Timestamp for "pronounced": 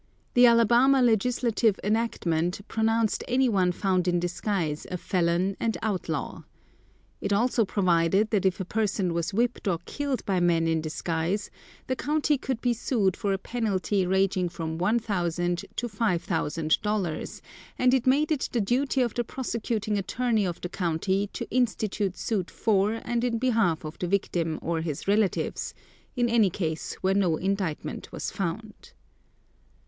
2.67-3.23